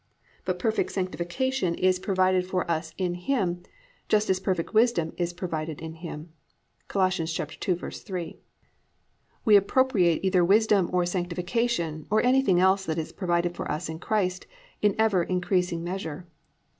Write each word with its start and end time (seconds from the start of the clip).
But 0.45 0.57
perfect 0.57 0.91
sanctification 0.91 1.75
is 1.75 1.99
provided 1.99 2.43
for 2.47 2.65
us 2.71 2.91
in 2.97 3.13
Him, 3.13 3.61
just 4.09 4.31
as 4.31 4.39
perfect 4.39 4.73
wisdom 4.73 5.13
is 5.15 5.31
provided 5.31 5.79
in 5.79 5.93
Him 5.93 6.33
(Col. 6.87 7.03
2:3). 7.07 8.37
We 9.45 9.55
appropriate 9.55 10.25
either 10.25 10.43
wisdom 10.43 10.89
or 10.91 11.05
sanctification 11.05 12.07
or 12.09 12.19
anything 12.23 12.59
else 12.59 12.83
that 12.85 12.97
is 12.97 13.11
provided 13.13 13.53
for 13.55 13.71
us 13.71 13.89
in 13.89 13.99
Christ 13.99 14.47
in 14.81 14.95
ever 14.97 15.21
increasing 15.21 15.83
measure. 15.83 16.25